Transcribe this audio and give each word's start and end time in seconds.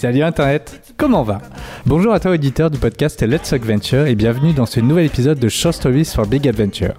Salut 0.00 0.22
Internet, 0.22 0.94
comment 0.96 1.24
va? 1.24 1.40
Bonjour 1.84 2.12
à 2.12 2.20
toi 2.20 2.30
auditeur 2.30 2.70
du 2.70 2.78
podcast 2.78 3.20
Let's 3.20 3.50
Talk 3.50 3.64
Venture 3.64 4.06
et 4.06 4.14
bienvenue 4.14 4.52
dans 4.52 4.64
ce 4.64 4.78
nouvel 4.78 5.06
épisode 5.06 5.40
de 5.40 5.48
Short 5.48 5.74
Stories 5.74 6.04
for 6.04 6.24
Big 6.24 6.46
Adventure. 6.46 6.94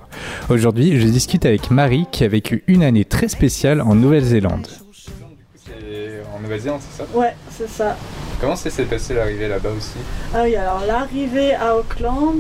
Aujourd'hui, 0.50 1.00
je 1.00 1.07
discute 1.07 1.46
avec 1.46 1.71
Marie 1.71 2.07
qui 2.12 2.25
a 2.25 2.27
vécu 2.27 2.66
une 2.68 2.84
année 2.84 3.05
très 3.05 3.30
spéciale 3.30 3.80
en 3.80 3.96
Nouvelle-Zélande. 3.96 4.68
En 6.36 6.41
Nouvelle-Zélande, 6.41 6.82
c'est 6.82 7.04
ça? 7.04 7.09
Ouais, 7.18 7.34
c'est 7.50 7.70
ça. 7.70 7.96
Comment 8.41 8.57
ça 8.57 8.70
s'est 8.70 8.84
passé 8.84 9.13
l'arrivée 9.13 9.47
là-bas 9.47 9.70
aussi? 9.77 10.00
Ah 10.36 10.41
oui, 10.43 10.57
alors 10.57 10.84
l'arrivée 10.86 11.54
à 11.54 11.77
Auckland. 11.77 12.39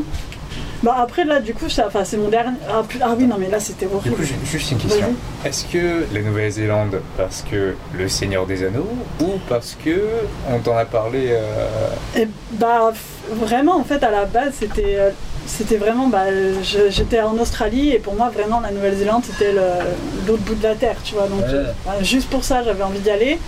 Bah 0.83 0.95
après 0.99 1.25
là, 1.25 1.39
du 1.39 1.53
coup, 1.53 1.69
ça- 1.69 1.85
enfin, 1.87 2.03
c'est 2.05 2.17
mon 2.17 2.29
dernier. 2.29 2.57
Ah, 2.69 2.83
ah 3.01 3.15
oui, 3.17 3.25
non, 3.25 3.35
mais 3.37 3.49
là 3.49 3.59
c'était 3.59 3.85
Du 3.85 3.93
horrible. 3.93 4.15
coup, 4.15 4.23
juste 4.45 4.71
une 4.71 4.77
question. 4.77 5.13
Est-ce 5.45 5.65
que 5.65 6.05
la 6.13 6.21
Nouvelle-Zélande, 6.21 7.01
parce 7.17 7.43
que 7.49 7.75
le 7.97 8.07
Seigneur 8.09 8.45
des 8.45 8.63
Anneaux, 8.63 8.87
ou 9.21 9.33
parce 9.49 9.75
que 9.83 10.01
on 10.49 10.59
t'en 10.59 10.77
a 10.77 10.85
parlé 10.85 11.27
euh, 11.31 11.89
Et 12.15 12.27
bah 12.53 12.91
f- 12.93 13.35
vraiment, 13.35 13.77
en 13.77 13.83
fait, 13.83 14.01
à 14.03 14.11
la 14.11 14.25
base, 14.25 14.53
c'était. 14.59 14.95
euh, 14.97 15.09
C'était 15.47 15.77
vraiment, 15.77 16.09
bah, 16.09 16.25
j'étais 16.61 17.21
en 17.21 17.35
Australie 17.39 17.89
et 17.91 17.97
pour 17.97 18.13
moi, 18.13 18.29
vraiment, 18.29 18.59
la 18.59 18.69
Nouvelle-Zélande, 18.69 19.23
c'était 19.25 19.51
le- 19.51 20.27
l'autre 20.27 20.43
bout 20.43 20.53
de 20.53 20.61
la 20.61 20.75
terre, 20.75 20.97
tu 21.03 21.15
vois. 21.15 21.27
Donc, 21.27 21.39
Ouais. 21.41 21.63
bah, 21.87 21.93
juste 22.03 22.29
pour 22.29 22.43
ça, 22.43 22.61
j'avais 22.63 22.83
envie 22.83 22.99
d'y 22.99 23.09
aller. 23.09 23.39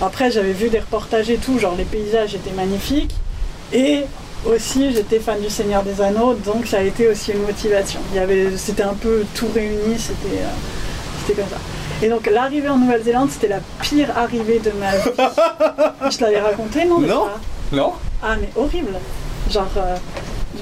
Après, 0.00 0.30
j'avais 0.30 0.52
vu 0.52 0.68
des 0.68 0.78
reportages 0.78 1.28
et 1.30 1.36
tout, 1.38 1.58
genre 1.58 1.74
les 1.76 1.82
paysages 1.84 2.32
étaient 2.36 2.52
magnifiques. 2.54 3.12
Et 3.72 4.02
aussi, 4.46 4.92
j'étais 4.92 5.18
fan 5.18 5.40
du 5.40 5.50
Seigneur 5.50 5.82
des 5.82 6.00
Anneaux, 6.00 6.34
donc 6.34 6.66
ça 6.66 6.78
a 6.78 6.82
été 6.82 7.08
aussi 7.08 7.32
une 7.32 7.42
motivation. 7.42 8.00
Il 8.12 8.16
y 8.16 8.20
avait, 8.20 8.56
c'était 8.56 8.82
un 8.84 8.94
peu 8.94 9.24
tout 9.34 9.48
réuni, 9.54 9.98
c'était, 9.98 10.36
euh, 10.42 10.48
c'était 11.26 11.40
comme 11.42 11.50
ça. 11.50 11.56
Et 12.00 12.08
donc, 12.08 12.26
l'arrivée 12.30 12.68
en 12.68 12.78
Nouvelle-Zélande, 12.78 13.28
c'était 13.30 13.48
la 13.48 13.58
pire 13.82 14.16
arrivée 14.16 14.60
de 14.60 14.70
ma 14.78 14.96
vie. 14.96 16.10
je 16.16 16.20
l'avais 16.24 16.40
raconté, 16.40 16.84
non 16.84 17.00
Non. 17.00 17.24
pas? 17.24 17.40
Non 17.72 17.92
ah 18.22 18.34
mais 18.40 18.48
horrible 18.56 18.94
Genre... 19.50 19.68
euh, 19.76 19.96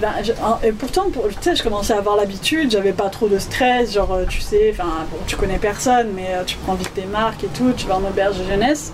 ben, 0.00 0.10
je- 0.22 0.32
et 0.66 0.72
pourtant, 0.72 1.04
pour- 1.10 1.28
tu 1.28 1.34
sais, 1.40 1.54
je 1.56 1.62
commençais 1.62 1.92
à 1.94 1.98
avoir 1.98 2.16
l'habitude, 2.16 2.70
j'avais 2.70 2.92
pas 2.92 3.08
trop 3.08 3.28
de 3.28 3.38
stress, 3.38 3.92
genre, 3.94 4.12
euh, 4.12 4.24
tu 4.28 4.40
sais, 4.40 4.70
enfin, 4.72 4.90
bon, 5.10 5.16
tu 5.26 5.36
connais 5.36 5.58
personne, 5.58 6.08
mais 6.14 6.26
euh, 6.34 6.42
tu 6.44 6.56
prends 6.56 6.74
vite 6.74 6.92
tes 6.94 7.04
marques 7.06 7.44
et 7.44 7.48
tout, 7.48 7.72
tu 7.76 7.86
vas 7.86 7.96
en 7.96 8.02
auberge 8.04 8.36
de 8.38 8.44
jeunesse. 8.44 8.92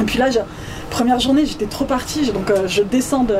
Et 0.00 0.04
puis 0.04 0.18
là, 0.18 0.30
j'ai- 0.30 0.40
première 0.90 1.18
journée, 1.18 1.46
j'étais 1.46 1.66
trop 1.66 1.84
partie, 1.86 2.30
donc 2.30 2.50
euh, 2.50 2.68
je 2.68 2.82
descends 2.82 3.24
de, 3.24 3.36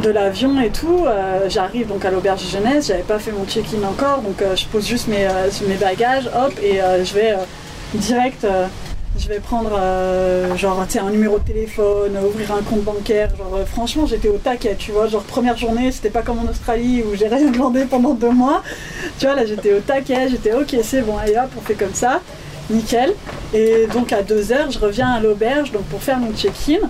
de 0.00 0.10
l'avion 0.10 0.60
et 0.60 0.70
tout, 0.70 1.04
euh, 1.06 1.48
j'arrive 1.48 1.86
donc 1.86 2.04
à 2.04 2.10
l'auberge 2.10 2.48
jeunesse, 2.50 2.88
j'avais 2.88 3.02
pas 3.02 3.18
fait 3.18 3.32
mon 3.32 3.44
check-in 3.44 3.86
encore, 3.86 4.22
donc 4.22 4.40
euh, 4.40 4.56
je 4.56 4.66
pose 4.66 4.86
juste 4.86 5.08
mes, 5.08 5.26
euh, 5.26 5.76
bagages, 5.80 6.28
hop, 6.34 6.52
et 6.62 6.80
je 7.04 7.14
vais 7.14 7.34
direct... 7.94 8.46
je 9.18 9.28
vais 9.28 9.40
prendre 9.40 9.78
genre 10.56 10.80
un 10.80 11.10
numéro 11.10 11.38
de 11.38 11.44
téléphone, 11.44 12.16
ouvrir 12.26 12.52
un 12.52 12.62
compte 12.62 12.82
bancaire. 12.82 13.28
Genre 13.36 13.66
franchement 13.66 14.06
j'étais 14.06 14.28
au 14.28 14.38
taquet, 14.38 14.76
tu 14.78 14.92
vois. 14.92 15.06
Genre 15.06 15.22
première 15.22 15.56
journée, 15.56 15.92
c'était 15.92 16.10
pas 16.10 16.22
comme 16.22 16.38
en 16.38 16.50
Australie 16.50 17.02
où 17.02 17.14
j'ai 17.14 17.28
rien 17.36 17.50
demandé 17.50 17.84
pendant 17.84 18.14
deux 18.14 18.30
mois. 18.30 18.62
Tu 19.18 19.26
vois 19.26 19.34
là 19.34 19.44
j'étais 19.44 19.74
au 19.74 19.80
taquet, 19.80 20.28
j'étais 20.30 20.54
ok 20.54 20.74
c'est 20.82 21.02
bon, 21.02 21.18
allez 21.18 21.36
hop 21.36 21.50
on 21.58 21.60
fait 21.60 21.74
comme 21.74 21.94
ça, 21.94 22.20
nickel. 22.70 23.12
Et 23.52 23.86
donc 23.92 24.12
à 24.12 24.22
deux 24.22 24.52
heures 24.52 24.70
je 24.70 24.78
reviens 24.78 25.10
à 25.10 25.20
l'auberge 25.20 25.72
donc 25.72 25.84
pour 25.84 26.02
faire 26.02 26.18
mon 26.18 26.32
check-in. 26.32 26.88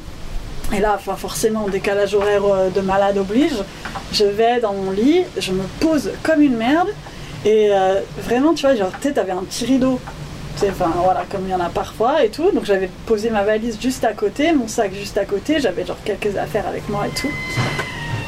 Et 0.74 0.80
là, 0.80 0.94
enfin, 0.98 1.16
forcément, 1.16 1.68
décalage 1.68 2.14
horaire 2.14 2.42
euh, 2.46 2.70
de 2.70 2.80
malade 2.80 3.18
oblige. 3.18 3.52
Je 4.12 4.24
vais 4.24 4.60
dans 4.60 4.72
mon 4.72 4.90
lit, 4.90 5.22
je 5.38 5.52
me 5.52 5.62
pose 5.80 6.10
comme 6.22 6.40
une 6.42 6.56
merde. 6.56 6.88
Et 7.44 7.68
euh, 7.72 8.00
vraiment, 8.18 8.54
tu 8.54 8.64
vois, 8.66 8.74
genre, 8.74 8.90
tu 9.00 9.12
t'avais 9.12 9.32
un 9.32 9.42
petit 9.42 9.64
rideau. 9.66 10.00
Enfin, 10.68 10.92
voilà, 11.02 11.24
comme 11.30 11.42
il 11.46 11.50
y 11.50 11.54
en 11.54 11.60
a 11.60 11.68
parfois 11.70 12.24
et 12.24 12.28
tout. 12.28 12.50
Donc, 12.52 12.64
j'avais 12.64 12.88
posé 13.06 13.30
ma 13.30 13.42
valise 13.42 13.78
juste 13.80 14.04
à 14.04 14.12
côté, 14.12 14.52
mon 14.52 14.68
sac 14.68 14.92
juste 14.94 15.18
à 15.18 15.24
côté. 15.24 15.60
J'avais 15.60 15.84
genre 15.84 15.96
quelques 16.04 16.36
affaires 16.36 16.66
avec 16.68 16.88
moi 16.88 17.06
et 17.06 17.10
tout. 17.20 17.30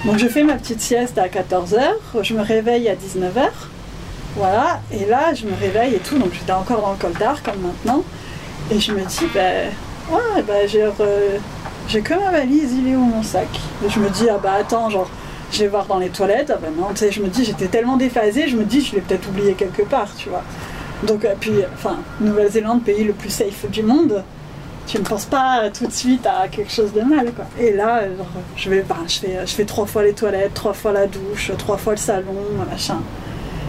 Donc, 0.05 0.19
je 0.19 0.27
fais 0.27 0.43
ma 0.43 0.55
petite 0.55 0.81
sieste 0.81 1.17
à 1.19 1.29
14h. 1.29 1.79
Je 2.23 2.35
me 2.35 2.43
réveille 2.43 2.89
à 2.89 2.95
19h. 2.95 3.49
Voilà. 4.37 4.81
Et 4.93 5.05
là, 5.07 5.33
je 5.35 5.47
me 5.47 5.55
réveille 5.59 5.95
et 5.95 5.99
tout. 5.99 6.19
Donc, 6.19 6.33
j'étais 6.35 6.53
encore 6.53 6.81
dans 6.83 6.91
le 6.93 6.97
col 6.99 7.13
d'art 7.13 7.43
comme 7.43 7.61
maintenant. 7.61 8.03
Et 8.71 8.81
je 8.81 8.93
me 8.93 9.01
dis, 9.05 9.27
ben, 9.33 9.71
ouais, 10.11 10.43
ben, 10.47 10.67
j'ai. 10.69 10.83
re- 10.85 11.39
j'ai 11.89 12.01
que 12.01 12.15
ma 12.15 12.31
valise, 12.31 12.73
il 12.73 12.89
est 12.89 12.97
où 12.97 13.05
mon 13.05 13.23
sac 13.23 13.49
Et 13.85 13.91
je 13.91 14.01
me 14.01 14.09
dis, 14.09 14.29
ah 14.29 14.39
bah 14.43 14.55
attends, 14.59 14.89
genre, 14.91 15.09
je 15.53 15.61
vais 15.61 15.69
voir 15.69 15.87
dans 15.87 15.99
les 15.99 16.09
toilettes. 16.09 16.51
Ah 16.55 16.59
bah 16.61 16.69
non, 16.77 16.89
tu 16.91 16.99
sais, 16.99 17.13
je 17.13 17.21
me 17.21 17.29
dis, 17.29 17.45
j'étais 17.45 17.67
tellement 17.67 17.97
déphasée, 17.97 18.49
je 18.49 18.57
me 18.57 18.65
dis, 18.65 18.81
je 18.81 18.95
l'ai 18.95 19.01
peut-être 19.01 19.29
oublié 19.29 19.53
quelque 19.53 19.83
part, 19.83 20.09
tu 20.17 20.29
vois. 20.29 20.43
Donc, 21.05 21.25
euh, 21.25 21.35
puis, 21.39 21.53
enfin, 21.75 21.99
Nouvelle-Zélande, 22.21 22.83
pays 22.83 23.05
le 23.05 23.13
plus 23.13 23.31
safe 23.31 23.69
du 23.71 23.83
monde, 23.83 24.23
tu 24.87 24.99
ne 24.99 25.05
penses 25.05 25.27
pas 25.27 25.71
tout 25.71 25.87
de 25.87 25.93
suite 25.93 26.27
à 26.27 26.49
quelque 26.49 26.73
chose 26.73 26.93
de 26.93 27.03
mal, 27.03 27.33
quoi. 27.33 27.45
Et 27.59 27.73
là, 27.73 28.03
je, 28.57 28.71
vais, 28.71 28.83
bah, 28.83 28.97
je, 29.07 29.19
fais, 29.19 29.39
je 29.45 29.53
fais 29.53 29.65
trois 29.65 29.87
fois 29.87 30.03
les 30.03 30.13
toilettes, 30.13 30.55
trois 30.55 30.73
fois 30.73 30.93
la 30.93 31.07
douche, 31.07 31.53
trois 31.59 31.77
fois 31.77 31.93
le 31.93 31.99
salon, 31.99 32.35
machin. 32.71 32.99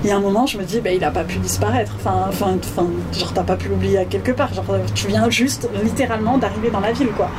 Il 0.03 0.09
y 0.09 0.11
a 0.11 0.17
un 0.17 0.19
moment, 0.19 0.45
je 0.45 0.57
me 0.57 0.63
dis, 0.63 0.81
bah, 0.81 0.91
il 0.91 1.03
a 1.03 1.11
pas 1.11 1.23
pu 1.23 1.37
disparaître. 1.39 1.93
Enfin, 1.95 2.25
enfin, 2.29 2.57
enfin, 2.57 2.87
genre, 3.11 3.33
t'as 3.33 3.43
pas 3.43 3.55
pu 3.55 3.69
l'oublier 3.69 4.05
quelque 4.09 4.31
part. 4.31 4.53
Genre, 4.53 4.65
tu 4.93 5.07
viens 5.07 5.29
juste, 5.29 5.67
littéralement, 5.83 6.37
d'arriver 6.37 6.69
dans 6.69 6.81
la 6.81 6.91
ville, 6.91 7.11
quoi. 7.15 7.29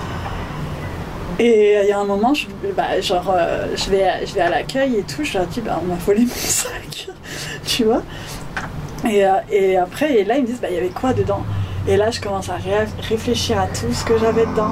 Et 1.38 1.78
il 1.82 1.88
y 1.88 1.92
a 1.92 1.98
un 1.98 2.04
moment, 2.04 2.32
je, 2.32 2.46
bah, 2.74 2.98
genre, 3.00 3.30
euh, 3.36 3.66
je, 3.76 3.90
vais, 3.90 4.04
à- 4.08 4.24
je 4.24 4.32
vais 4.34 4.40
à 4.40 4.48
l'accueil 4.48 4.96
et 4.96 5.02
tout, 5.02 5.22
je 5.22 5.36
leur 5.36 5.46
dis, 5.46 5.60
bah, 5.60 5.78
on 5.82 5.86
m'a 5.86 5.94
volé 5.96 6.20
mon 6.24 6.28
sac, 6.34 7.08
tu 7.66 7.84
vois. 7.84 8.02
Et, 9.08 9.24
euh, 9.26 9.32
et 9.50 9.76
après, 9.76 10.14
et 10.14 10.24
là, 10.24 10.36
ils 10.36 10.42
me 10.42 10.46
disent, 10.46 10.60
bah, 10.60 10.68
il 10.70 10.76
y 10.76 10.78
avait 10.78 10.88
quoi 10.88 11.12
dedans? 11.12 11.42
Et 11.86 11.96
là, 11.98 12.10
je 12.10 12.20
commence 12.20 12.48
à 12.48 12.54
ré- 12.56 12.88
réfléchir 13.08 13.58
à 13.60 13.66
tout 13.66 13.92
ce 13.92 14.04
que 14.04 14.18
j'avais 14.18 14.46
dedans. 14.46 14.70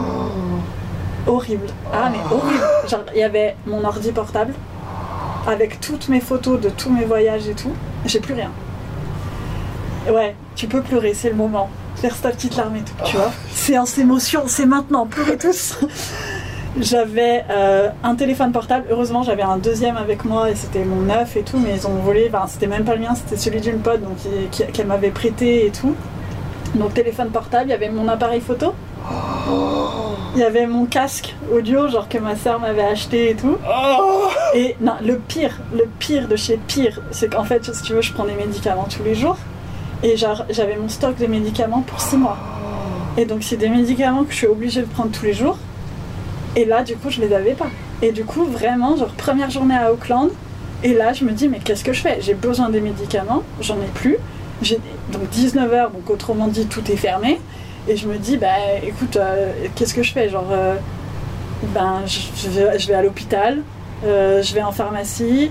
Horrible. 1.26 1.66
Ah, 1.92 2.10
mais 2.10 2.19
horrible. 2.34 2.64
Genre, 2.88 3.04
il 3.14 3.20
y 3.20 3.22
avait 3.22 3.56
mon 3.66 3.84
ordi 3.84 4.10
portable, 4.12 4.54
avec 5.46 5.81
toutes 5.81 6.08
mes 6.08 6.20
photos 6.20 6.60
de 6.60 6.70
tous 6.70 6.91
mes 6.91 7.04
voyages 7.04 7.46
et 7.46 7.54
tout. 7.54 7.72
J'ai 8.06 8.20
plus 8.20 8.34
rien. 8.34 8.50
Ouais, 10.10 10.34
tu 10.56 10.66
peux 10.66 10.81
pleurer, 10.82 11.12
c'est 11.14 11.28
le 11.31 11.36
moment. 11.36 11.69
Faire 11.96 12.19
ta 12.20 12.31
petite 12.31 12.56
larme 12.56 12.76
et 12.76 12.81
tout, 12.82 12.92
tu 13.04 13.16
vois. 13.16 13.31
Séance 13.52 13.96
émotion, 13.98 14.42
c'est 14.46 14.66
maintenant, 14.66 15.06
pleurez 15.06 15.38
tous. 15.38 15.78
J'avais 16.81 17.45
euh, 17.51 17.89
un 18.03 18.17
téléphone 18.17 18.51
portable. 18.51 18.87
Heureusement, 18.91 19.23
j'avais 19.23 19.43
un 19.43 19.59
deuxième 19.59 19.97
avec 19.97 20.25
moi 20.25 20.51
et 20.51 20.57
c'était 20.57 20.85
mon 20.85 21.03
neuf 21.03 21.37
et 21.37 21.43
tout, 21.43 21.59
mais 21.59 21.75
ils 21.77 21.87
ont 21.87 21.95
volé. 21.95 22.29
Enfin, 22.33 22.47
c'était 22.49 22.67
même 22.67 22.85
pas 22.85 22.97
le 22.97 23.01
mien, 23.01 23.15
c'était 23.15 23.37
celui 23.37 23.61
d'une 23.61 23.79
pote 23.79 24.01
donc 24.03 24.17
qu'elle 24.73 24.87
m'avait 24.87 25.11
prêté 25.11 25.67
et 25.67 25.71
tout. 25.71 25.95
Donc 26.75 26.95
téléphone 26.95 27.31
portable, 27.31 27.67
il 27.67 27.71
y 27.71 27.75
avait 27.75 27.91
mon 27.91 28.09
appareil 28.09 28.41
photo. 28.41 28.75
Il 30.35 30.41
y 30.41 30.43
avait 30.43 30.67
mon 30.67 30.87
casque 30.87 31.37
audio, 31.53 31.87
genre 31.87 32.09
que 32.09 32.19
ma 32.19 32.35
soeur 32.35 32.59
m'avait 32.59 32.83
acheté 32.83 33.31
et 33.31 33.35
tout. 33.37 33.56
Et 34.55 34.75
non, 34.81 34.95
le 35.01 35.19
pire, 35.19 35.61
le 35.73 35.85
pire 36.01 36.27
de 36.27 36.35
chez 36.35 36.56
pire, 36.56 37.01
c'est 37.12 37.33
qu'en 37.33 37.45
fait, 37.45 37.73
si 37.73 37.83
tu 37.83 37.93
veux, 37.93 38.03
je 38.03 38.12
prends 38.12 38.25
des 38.25 38.35
médicaments 38.35 38.89
tous 38.91 39.05
les 39.05 39.15
jours. 39.15 39.37
Et 40.03 40.17
genre, 40.17 40.45
j'avais 40.51 40.77
mon 40.77 40.89
stock 40.89 41.17
de 41.19 41.27
médicaments 41.27 41.83
pour 41.83 42.01
6 42.01 42.17
mois. 42.17 42.37
Et 43.17 43.27
donc, 43.27 43.45
c'est 43.45 43.56
des 43.56 43.69
médicaments 43.69 44.25
que 44.25 44.33
je 44.33 44.39
suis 44.39 44.47
obligée 44.49 44.81
de 44.81 44.87
prendre 44.87 45.12
tous 45.12 45.25
les 45.25 45.35
jours. 45.35 45.56
Et 46.56 46.65
là, 46.65 46.82
du 46.82 46.97
coup, 46.97 47.10
je 47.10 47.20
les 47.20 47.32
avais 47.32 47.53
pas. 47.54 47.69
Et 48.03 48.12
du 48.12 48.25
coup, 48.25 48.44
vraiment, 48.44 48.97
genre, 48.97 49.09
première 49.09 49.50
journée 49.50 49.75
à 49.76 49.92
Auckland. 49.92 50.31
Et 50.82 50.92
là, 50.94 51.12
je 51.12 51.25
me 51.25 51.32
dis, 51.32 51.48
mais 51.48 51.59
qu'est-ce 51.59 51.82
que 51.84 51.92
je 51.92 52.00
fais? 52.00 52.19
J'ai 52.20 52.34
besoin 52.34 52.69
des 52.69 52.81
médicaments, 52.81 53.42
j'en 53.60 53.76
ai 53.76 53.91
plus. 53.94 54.16
Donc 55.12 55.22
19h, 55.32 55.93
donc 55.93 56.09
autrement 56.10 56.47
dit, 56.48 56.66
tout 56.66 56.82
est 56.91 56.97
fermé. 56.97 57.41
Et 57.88 57.97
je 57.97 58.06
me 58.06 58.16
dis, 58.16 58.37
bah 58.37 58.48
écoute, 58.82 59.16
euh, 59.16 59.50
qu'est-ce 59.75 59.94
que 59.94 60.03
je 60.03 60.12
fais? 60.12 60.28
Genre, 60.28 60.47
euh, 60.53 60.75
ben, 61.75 62.03
je, 62.06 62.19
je 62.78 62.87
vais, 62.88 62.94
à 62.94 63.03
l'hôpital, 63.03 63.59
euh, 64.06 64.43
je 64.43 64.54
vais 64.54 64.62
en 64.62 64.72
pharmacie. 64.72 65.50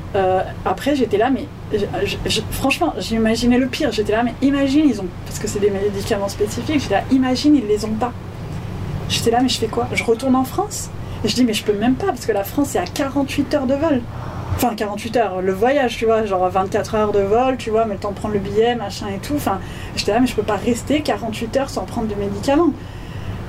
après, 0.66 0.96
j'étais 0.96 1.18
là, 1.18 1.30
mais 1.30 1.46
je- 1.74 2.16
je- 2.26 2.42
franchement, 2.52 2.94
j'imaginais 3.00 3.58
le 3.58 3.68
pire. 3.68 3.92
J'étais 3.92 4.12
là, 4.14 4.24
mais 4.24 4.34
imagine, 4.42 4.86
ils 4.88 5.02
ont. 5.02 5.08
Parce 5.26 5.40
que 5.40 5.48
c'est 5.48 5.60
des 5.60 5.70
médicaments 5.72 6.30
spécifiques, 6.30 6.80
j'étais 6.82 6.96
là, 6.96 7.04
imagine, 7.12 7.56
ils 7.56 7.68
les 7.68 7.84
ont 7.86 7.94
pas. 8.00 8.14
J'étais 9.14 9.30
là, 9.30 9.42
mais 9.42 9.50
je 9.50 9.60
fais 9.60 9.68
quoi? 9.68 9.88
Je 9.94 10.04
retourne 10.04 10.36
en 10.36 10.44
France? 10.44 10.90
Et 11.24 11.28
je 11.28 11.36
dis, 11.36 11.46
mais 11.46 11.54
je 11.54 11.64
peux 11.64 11.74
même 11.74 11.94
pas, 11.94 12.08
parce 12.08 12.26
que 12.26 12.32
la 12.32 12.44
France, 12.44 12.70
c'est 12.72 12.80
à 12.80 12.86
48 12.86 13.54
heures 13.54 13.68
de 13.68 13.76
vol. 13.76 14.02
Enfin, 14.56 14.74
48 14.76 15.18
heures, 15.18 15.42
le 15.42 15.54
voyage, 15.54 15.98
tu 15.98 16.06
vois, 16.06 16.26
genre 16.26 16.50
24 16.50 16.96
heures 16.96 17.12
de 17.12 17.20
vol, 17.20 17.58
tu 17.58 17.70
vois, 17.70 17.86
mais 17.86 17.94
le 17.94 18.00
temps 18.00 18.10
de 18.10 18.16
prendre 18.16 18.34
le 18.34 18.40
billet, 18.40 18.74
machin 18.76 19.06
et 19.16 19.20
tout. 19.20 19.36
Enfin, 19.36 19.60
j'étais 19.96 20.14
là, 20.14 20.20
mais 20.20 20.26
je 20.26 20.34
peux 20.36 20.42
pas 20.42 20.56
rester 20.56 21.02
48 21.02 21.58
heures 21.58 21.70
sans 21.70 21.84
prendre 21.84 22.08
de 22.08 22.16
médicaments. 22.16 22.72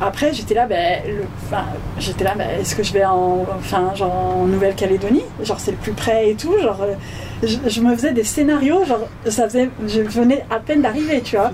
Après, 0.03 0.35
j'étais 0.35 0.53
là, 0.55 0.67
ben, 0.67 1.01
enfin, 1.47 1.65
j'étais 1.99 2.25
là, 2.25 2.35
ben, 2.37 2.47
est-ce 2.61 2.77
que 2.77 2.83
je 2.83 2.93
vais 2.93 3.07
en, 3.07 3.47
enfin, 3.57 3.95
genre 3.95 4.15
en 4.15 4.45
Nouvelle-Calédonie? 4.45 5.25
Genre, 5.43 5.59
c'est 5.59 5.71
le 5.71 5.79
plus 5.79 5.93
près 5.93 6.29
et 6.31 6.35
tout. 6.35 6.59
Genre, 6.59 6.83
euh, 6.83 6.95
je, 7.43 7.57
je 7.67 7.81
me 7.81 7.95
faisais 7.97 8.13
des 8.13 8.25
scénarios, 8.25 8.85
genre, 8.85 9.09
ça 9.27 9.45
faisait, 9.45 9.71
je 9.87 10.03
venais 10.03 10.45
à 10.51 10.59
peine 10.61 10.83
d'arriver, 10.83 11.23
tu 11.23 11.37
vois. 11.37 11.53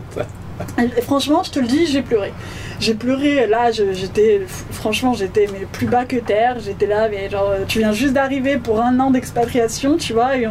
Franchement, 1.02 1.42
je 1.42 1.50
te 1.50 1.58
le 1.58 1.66
dis, 1.66 1.86
j'ai 1.86 2.02
pleuré. 2.02 2.32
J'ai 2.78 2.94
pleuré, 2.94 3.46
là, 3.46 3.70
j'étais, 3.70 4.40
franchement, 4.70 5.14
j'étais 5.14 5.48
plus 5.72 5.86
bas 5.86 6.04
que 6.04 6.16
terre. 6.16 6.58
J'étais 6.60 6.86
là, 6.86 7.08
mais 7.08 7.28
genre, 7.28 7.52
tu 7.68 7.78
viens 7.78 7.92
juste 7.92 8.14
d'arriver 8.14 8.56
pour 8.56 8.80
un 8.80 8.98
an 9.00 9.10
d'expatriation, 9.10 9.96
tu 9.96 10.12
vois, 10.12 10.36
et, 10.36 10.46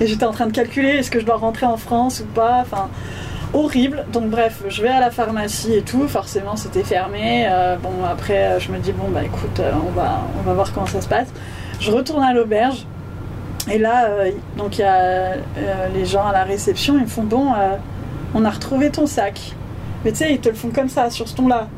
j'étais 0.00 0.24
en 0.24 0.32
train 0.32 0.46
de 0.46 0.52
calculer 0.52 0.90
est-ce 0.90 1.10
que 1.10 1.20
je 1.20 1.24
dois 1.24 1.36
rentrer 1.36 1.66
en 1.66 1.76
France 1.76 2.20
ou 2.20 2.26
pas? 2.26 2.60
Enfin, 2.60 2.88
horrible. 3.54 4.04
Donc 4.12 4.28
bref, 4.28 4.62
je 4.68 4.82
vais 4.82 4.88
à 4.88 5.00
la 5.00 5.10
pharmacie 5.10 5.74
et 5.74 5.82
tout. 5.82 6.06
Forcément, 6.08 6.56
c'était 6.56 6.84
fermé. 6.84 7.46
Euh, 7.48 7.76
bon, 7.76 8.04
après, 8.10 8.44
euh, 8.44 8.60
je 8.60 8.70
me 8.70 8.78
dis 8.78 8.92
bon 8.92 9.08
bah 9.08 9.24
écoute, 9.24 9.60
euh, 9.60 9.72
on 9.86 9.90
va 9.90 10.52
voir 10.52 10.72
comment 10.72 10.86
ça 10.86 11.00
se 11.00 11.08
passe. 11.08 11.28
Je 11.80 11.90
retourne 11.90 12.22
à 12.22 12.32
l'auberge. 12.32 12.86
Et 13.70 13.78
là, 13.78 14.06
euh, 14.06 14.30
donc 14.56 14.78
il 14.78 14.82
y 14.82 14.84
a 14.84 14.94
euh, 14.94 15.34
les 15.92 16.04
gens 16.04 16.26
à 16.26 16.32
la 16.32 16.44
réception, 16.44 16.94
ils 16.96 17.02
me 17.02 17.08
font 17.08 17.24
bon, 17.24 17.52
euh, 17.52 17.76
on 18.34 18.44
a 18.44 18.50
retrouvé 18.50 18.90
ton 18.90 19.06
sac. 19.06 19.54
Mais 20.04 20.12
tu 20.12 20.18
sais, 20.18 20.32
ils 20.32 20.40
te 20.40 20.48
le 20.48 20.54
font 20.54 20.70
comme 20.70 20.88
ça, 20.88 21.10
sur 21.10 21.28
ce 21.28 21.34
ton-là. 21.34 21.68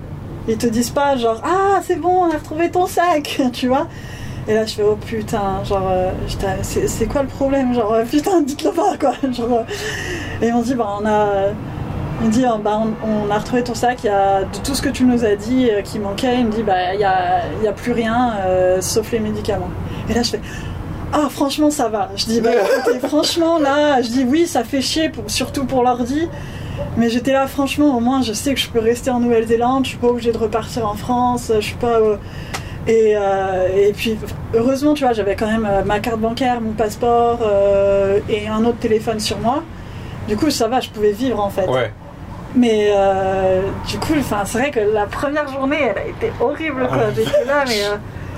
Ils 0.49 0.57
te 0.57 0.67
disent 0.67 0.91
pas 0.91 1.17
genre 1.17 1.43
ah 1.45 1.81
c'est 1.83 1.97
bon, 1.97 2.25
on 2.25 2.31
a 2.31 2.39
retrouvé 2.39 2.71
ton 2.71 2.87
sac, 2.87 3.41
tu 3.53 3.69
vois. 3.69 3.87
Et 4.49 4.55
là, 4.55 4.65
je 4.65 4.75
fais 4.75 4.83
oh 4.83 4.97
putain, 4.97 5.63
genre, 5.65 5.91
euh, 5.91 6.11
c'est 6.63 7.07
quoi 7.07 7.23
le 7.23 7.29
problème 7.29 7.75
Genre, 7.75 7.93
euh, 7.93 8.05
putain, 8.05 8.41
dites-le 8.47 8.71
pas, 8.71 8.97
quoi. 8.99 9.13
Genre, 9.31 9.53
euh, 9.53 10.47
et 10.47 10.51
on 10.53 10.63
dit, 10.63 10.75
bah, 10.75 10.97
on 11.01 11.07
a. 11.07 11.51
Dit, 12.31 12.45
bah, 12.65 12.81
on, 13.05 13.31
a 13.31 13.39
retrouvé 13.39 13.63
ton 13.63 13.75
sac, 13.75 13.99
il 14.03 14.07
y 14.07 14.11
a 14.11 14.43
tout 14.65 14.75
ce 14.75 14.83
que 14.83 14.89
tu 14.89 15.05
nous 15.05 15.25
as 15.25 15.37
dit 15.37 15.71
qui 15.85 16.01
manquait. 16.01 16.41
Il 16.41 16.47
me 16.47 16.51
dit, 16.51 16.63
bah, 16.65 16.95
il 16.95 17.01
y 17.01 17.05
a, 17.05 17.43
y 17.63 17.69
a 17.69 17.73
plus 17.73 17.93
rien 17.93 18.33
sauf 18.81 19.13
les 19.13 19.21
médicaments. 19.21 19.71
Et 20.09 20.15
là, 20.15 20.23
je 20.23 20.31
fais, 20.31 20.41
ah, 21.13 21.29
franchement, 21.31 21.71
ça 21.71 21.89
va. 21.89 22.11
Je 22.17 22.25
dis, 22.27 22.41
bah, 22.41 22.51
écoutez, 22.53 22.99
franchement, 23.09 23.59
là, 23.59 24.03
je 24.03 24.09
dis, 24.09 24.25
oui, 24.25 24.47
ça 24.47 24.65
fait 24.65 24.81
chier, 24.83 25.09
pour, 25.09 25.31
surtout 25.31 25.65
pour 25.65 25.83
l'ordi. 25.83 26.29
Mais 26.97 27.11
j'étais 27.11 27.33
là, 27.33 27.47
franchement, 27.47 27.97
au 27.97 28.01
moins, 28.01 28.23
je 28.23 28.33
sais 28.33 28.55
que 28.55 28.61
je 28.61 28.69
peux 28.69 28.79
rester 28.81 29.11
en 29.11 29.21
Nouvelle-Zélande, 29.21 29.85
je 29.85 29.91
suis 29.91 29.99
pas 29.99 30.09
obligée 30.09 30.33
de 30.33 30.39
repartir 30.39 30.89
en 30.89 30.95
France, 30.95 31.53
je 31.55 31.61
suis 31.61 31.77
pas. 31.77 31.99
euh, 31.99 32.17
et, 32.87 33.15
euh, 33.17 33.69
et 33.77 33.93
puis, 33.93 34.17
heureusement, 34.55 34.95
tu 34.95 35.05
vois, 35.05 35.13
j'avais 35.13 35.37
quand 35.37 35.47
même 35.47 35.69
euh, 35.71 35.85
ma 35.85 36.01
carte 36.01 36.19
bancaire, 36.21 36.61
mon 36.61 36.73
passeport 36.73 37.41
euh, 37.43 38.19
et 38.31 38.49
un 38.49 38.65
autre 38.65 38.79
téléphone 38.79 39.21
sur 39.21 39.39
moi. 39.39 39.63
Du 40.27 40.37
coup, 40.37 40.51
ça 40.51 40.69
va, 40.69 40.81
je 40.81 40.89
pouvais 40.89 41.13
vivre 41.13 41.39
en 41.39 41.51
fait. 41.51 41.67
Ouais. 41.69 41.93
Mais 42.55 42.91
du 43.89 43.99
coup, 43.99 44.15
c'est 44.27 44.59
vrai 44.59 44.71
que 44.71 44.81
la 44.81 45.05
première 45.05 45.47
journée, 45.49 45.77
elle 45.81 45.99
a 45.99 46.07
été 46.07 46.33
horrible, 46.41 46.87
quoi. 46.89 47.11
J'étais 47.15 47.45
là, 47.47 47.65
mais. 47.67 47.83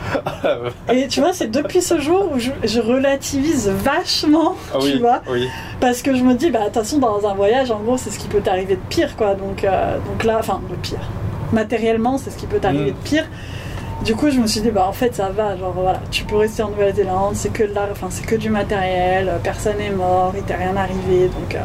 Et 0.92 1.06
tu 1.08 1.20
vois, 1.20 1.32
c'est 1.32 1.48
depuis 1.50 1.82
ce 1.82 2.00
jour 2.00 2.30
où 2.32 2.38
je, 2.38 2.50
je 2.64 2.80
relativise 2.80 3.68
vachement, 3.68 4.54
Ah 4.72 4.78
oui. 4.80 4.92
tu 4.92 4.98
vois. 4.98 5.20
Oui. 5.30 5.48
Parce 5.80 6.02
que 6.02 6.14
je 6.16 6.22
me 6.22 6.34
dis, 6.34 6.50
bah, 6.50 6.60
de 6.60 6.64
toute 6.66 6.74
façon, 6.74 6.98
dans 6.98 7.26
un 7.28 7.34
voyage, 7.34 7.70
en 7.70 7.78
gros, 7.80 7.96
c'est 7.96 8.10
ce 8.10 8.18
qui 8.18 8.28
peut 8.28 8.40
t'arriver 8.40 8.76
de 8.76 8.80
pire, 8.88 9.16
quoi. 9.16 9.34
Donc, 9.34 9.64
euh, 9.64 9.98
donc 10.10 10.24
là, 10.24 10.36
enfin, 10.38 10.60
de 10.70 10.74
pire. 10.76 11.00
Matériellement, 11.52 12.16
c'est 12.18 12.30
ce 12.30 12.36
qui 12.36 12.46
peut 12.46 12.58
t'arriver 12.58 12.92
Mm. 12.92 12.94
de 12.94 13.08
pire. 13.08 13.26
Du 14.04 14.16
coup, 14.16 14.30
je 14.30 14.38
me 14.40 14.46
suis 14.46 14.62
dit, 14.62 14.70
bah, 14.70 14.86
en 14.88 14.92
fait, 14.92 15.14
ça 15.14 15.28
va. 15.28 15.56
Genre, 15.58 15.72
voilà, 15.72 16.00
tu 16.10 16.24
peux 16.24 16.36
rester 16.36 16.62
en 16.62 16.70
Nouvelle-Zélande, 16.70 17.34
c'est 17.34 17.52
que, 17.52 17.64
de 17.64 17.74
la- 17.74 17.88
enfin, 17.92 18.06
c'est 18.10 18.24
que 18.24 18.34
du 18.36 18.48
matériel, 18.48 19.28
euh, 19.28 19.36
personne 19.42 19.76
n'est 19.76 19.90
mort, 19.90 20.32
il 20.34 20.42
t'est 20.42 20.54
rien 20.56 20.74
arrivé, 20.76 21.26
donc, 21.28 21.54
euh, 21.54 21.58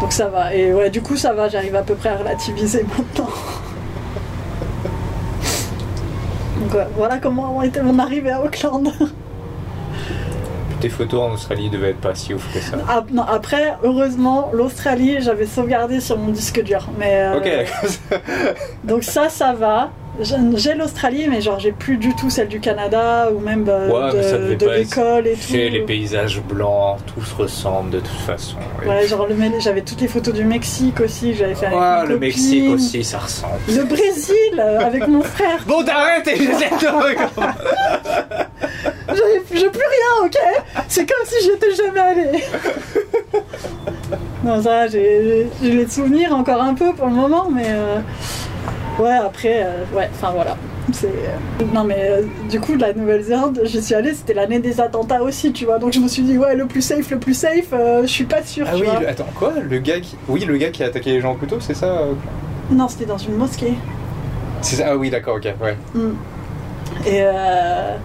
donc 0.00 0.12
ça 0.12 0.28
va. 0.28 0.54
Et 0.54 0.72
ouais, 0.72 0.88
du 0.88 1.02
coup, 1.02 1.16
ça 1.16 1.34
va, 1.34 1.48
j'arrive 1.50 1.76
à 1.76 1.82
peu 1.82 1.94
près 1.94 2.08
à 2.08 2.16
relativiser 2.16 2.84
maintenant. 2.98 3.28
donc, 3.28 3.30
ouais, 6.54 6.60
voilà 6.96 7.18
comment 7.18 7.62
été 7.62 7.80
mon 7.82 7.98
arrivée 7.98 8.30
à 8.30 8.42
Auckland. 8.42 8.92
Tes 10.82 10.88
photos 10.88 11.20
en 11.22 11.32
Australie 11.34 11.70
devaient 11.70 11.90
être 11.90 12.00
pas 12.00 12.14
si 12.16 12.34
ouf 12.34 12.44
que 12.52 12.58
ça. 12.58 12.76
Ah, 12.88 13.04
non, 13.12 13.22
après, 13.22 13.74
heureusement, 13.84 14.50
l'Australie, 14.52 15.18
j'avais 15.20 15.46
sauvegardé 15.46 16.00
sur 16.00 16.18
mon 16.18 16.32
disque 16.32 16.60
dur. 16.62 16.88
Mais, 16.98 17.22
euh, 17.22 17.36
Ok. 17.38 18.18
Donc 18.82 19.04
ça, 19.04 19.28
ça 19.28 19.52
va. 19.52 19.90
J'ai 20.20 20.74
l'Australie, 20.74 21.26
mais 21.30 21.40
genre 21.40 21.58
j'ai 21.58 21.72
plus 21.72 21.96
du 21.96 22.14
tout 22.14 22.28
celle 22.28 22.48
du 22.48 22.60
Canada 22.60 23.30
ou 23.34 23.38
même 23.40 23.64
euh, 23.66 23.88
Ouais, 23.88 24.10
de, 24.56 24.68
l'école 24.68 25.26
et 25.26 25.32
tout. 25.34 25.52
les 25.54 25.80
paysages 25.86 26.42
blancs, 26.42 26.98
tout 27.06 27.22
se 27.24 27.34
ressemble 27.34 27.88
de 27.90 28.00
toute 28.00 28.08
façon. 28.26 28.56
Ouais, 28.86 29.06
genre 29.06 29.26
j'avais 29.60 29.80
toutes 29.80 30.02
les 30.02 30.08
photos 30.08 30.34
du 30.34 30.44
Mexique 30.44 31.00
aussi 31.00 31.32
j'avais 31.32 31.54
fait 31.54 31.64
avec 31.66 31.78
Ouais, 31.78 32.00
le 32.02 32.08
copine. 32.08 32.18
Mexique 32.18 32.70
aussi, 32.74 33.04
ça 33.04 33.20
ressemble. 33.20 33.54
Le 33.74 33.84
Brésil 33.84 34.34
euh, 34.58 34.80
avec 34.80 35.08
mon 35.08 35.22
frère. 35.22 35.60
Bon, 35.66 35.82
t'arrêtes 35.82 36.28
et 36.28 36.36
j'essaie 36.36 36.68
de 36.80 36.86
J'avais- 39.08 39.42
J'ai 39.54 39.70
plus 39.70 39.80
rien, 39.80 40.26
ok 40.26 40.36
C'est 40.92 41.06
comme 41.06 41.24
si 41.24 41.42
j'étais 41.46 41.74
jamais 41.74 42.00
allée. 42.00 42.44
non, 44.44 44.60
ça, 44.60 44.86
j'ai 44.88 45.46
les 45.62 45.88
souvenirs 45.88 46.34
encore 46.36 46.60
un 46.60 46.74
peu 46.74 46.92
pour 46.92 47.06
le 47.06 47.14
moment, 47.14 47.48
mais 47.50 47.64
euh, 47.68 47.98
ouais, 48.98 49.12
après, 49.16 49.64
euh, 49.64 49.84
ouais, 49.96 50.10
enfin 50.12 50.32
voilà. 50.34 50.54
Euh, 51.04 51.08
non 51.72 51.84
mais 51.84 51.96
euh, 52.10 52.22
du 52.50 52.60
coup 52.60 52.74
la 52.76 52.92
Nouvelle-Zélande, 52.92 53.60
j'y 53.64 53.80
suis 53.82 53.94
allée, 53.94 54.12
c'était 54.12 54.34
l'année 54.34 54.58
des 54.58 54.82
attentats 54.82 55.22
aussi, 55.22 55.50
tu 55.52 55.64
vois. 55.64 55.78
Donc 55.78 55.94
je 55.94 55.98
me 56.00 56.08
suis 56.08 56.24
dit 56.24 56.36
ouais, 56.36 56.54
le 56.56 56.66
plus 56.66 56.82
safe, 56.82 57.10
le 57.10 57.18
plus 57.18 57.32
safe, 57.32 57.70
je 57.72 58.06
suis 58.06 58.24
pas 58.24 58.42
sûre. 58.42 58.66
Ah 58.68 58.74
tu 58.74 58.82
oui, 58.82 58.88
vois. 58.90 59.00
le- 59.00 59.08
attends, 59.08 59.28
quoi 59.34 59.54
Le 59.66 59.78
gars 59.78 59.98
qui. 60.00 60.14
Oui, 60.28 60.44
le 60.44 60.58
gars 60.58 60.68
qui 60.68 60.82
a 60.82 60.88
attaqué 60.88 61.12
les 61.12 61.22
gens 61.22 61.32
au 61.32 61.36
couteau, 61.36 61.56
c'est 61.60 61.72
ça 61.72 62.04
Non, 62.70 62.86
c'était 62.88 63.06
dans 63.06 63.16
une 63.16 63.36
mosquée. 63.36 63.72
C'est 64.60 64.76
ça 64.76 64.88
Ah 64.90 64.96
oui, 64.98 65.08
d'accord, 65.08 65.36
ok, 65.36 65.48
ouais. 65.62 65.76
Mm. 65.94 66.10
Et, 67.06 67.22
euh, 67.22 67.96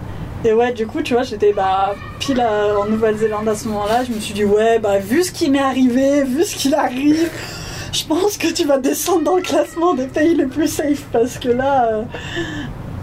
et 0.44 0.52
ouais, 0.52 0.72
du 0.72 0.86
coup, 0.86 1.02
tu 1.02 1.14
vois, 1.14 1.22
j'étais 1.24 1.52
bah, 1.52 1.94
pile 2.18 2.40
euh, 2.40 2.76
en 2.76 2.86
Nouvelle-Zélande 2.86 3.48
à 3.48 3.54
ce 3.54 3.66
moment-là. 3.68 4.04
Je 4.04 4.12
me 4.12 4.20
suis 4.20 4.34
dit, 4.34 4.44
ouais, 4.44 4.78
bah, 4.78 4.98
vu 4.98 5.22
ce 5.22 5.32
qui 5.32 5.50
m'est 5.50 5.58
arrivé, 5.58 6.22
vu 6.24 6.44
ce 6.44 6.54
qu'il 6.56 6.74
arrive, 6.74 7.28
je 7.92 8.04
pense 8.04 8.36
que 8.38 8.52
tu 8.52 8.64
vas 8.66 8.78
descendre 8.78 9.24
dans 9.24 9.36
le 9.36 9.42
classement 9.42 9.94
des 9.94 10.06
pays 10.06 10.34
les 10.34 10.46
plus 10.46 10.68
safe 10.68 11.04
parce 11.12 11.38
que 11.38 11.48
là. 11.48 11.88
euh, 11.92 12.02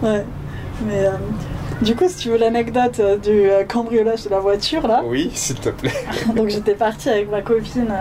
ouais. 0.02 0.24
Mais. 0.86 1.06
euh, 1.06 1.10
du 1.82 1.94
coup, 1.94 2.04
si 2.08 2.16
tu 2.16 2.30
veux 2.30 2.38
l'anecdote 2.38 3.02
du 3.22 3.50
cambriolage 3.68 4.24
de 4.24 4.30
la 4.30 4.38
voiture, 4.40 4.88
là, 4.88 5.02
Oui, 5.04 5.30
s'il 5.34 5.56
te 5.56 5.68
plaît. 5.68 5.92
donc 6.34 6.48
j'étais 6.48 6.74
partie 6.74 7.10
avec 7.10 7.30
ma 7.30 7.42
copine 7.42 7.92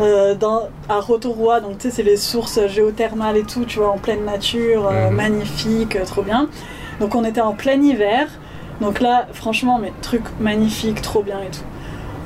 euh, 0.00 0.34
dans, 0.34 0.62
à 0.88 0.98
Rotorua, 0.98 1.60
donc 1.60 1.78
tu 1.78 1.88
sais, 1.88 1.94
c'est 1.94 2.02
les 2.02 2.16
sources 2.16 2.58
géothermales 2.66 3.36
et 3.36 3.44
tout, 3.44 3.64
tu 3.64 3.78
vois, 3.78 3.90
en 3.92 3.98
pleine 3.98 4.24
nature, 4.24 4.90
Mhm. 4.90 5.14
magnifique, 5.14 5.96
trop 6.04 6.22
bien. 6.22 6.48
Donc 7.00 7.14
on 7.14 7.24
était 7.24 7.40
en 7.40 7.52
plein 7.52 7.80
hiver, 7.80 8.28
donc 8.80 9.00
là, 9.00 9.26
franchement, 9.32 9.78
mais 9.78 9.92
truc 10.02 10.22
magnifique, 10.40 11.02
trop 11.02 11.22
bien 11.22 11.40
et 11.40 11.50
tout. 11.50 11.64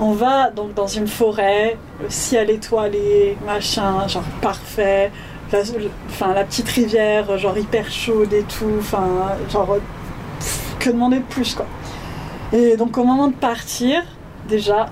On 0.00 0.12
va 0.12 0.50
donc 0.50 0.74
dans 0.74 0.86
une 0.86 1.06
forêt, 1.06 1.76
le 2.02 2.10
ciel 2.10 2.50
étoilé, 2.50 3.36
machin, 3.46 4.06
genre 4.08 4.24
parfait. 4.40 5.10
Enfin, 6.08 6.32
la 6.32 6.44
petite 6.44 6.69
rivière, 6.69 7.36
genre 7.36 7.56
hyper 7.58 7.90
chaude 7.90 8.32
et 8.32 8.42
tout, 8.44 8.72
enfin, 8.78 9.06
genre, 9.50 9.76
que 10.78 10.88
demander 10.88 11.18
de 11.18 11.25
plus, 11.25 11.54
quoi. 11.54 11.66
Et 12.54 12.76
donc 12.76 12.96
au 12.96 13.04
moment 13.04 13.28
de 13.28 13.34
partir, 13.34 14.02
déjà, 14.48 14.86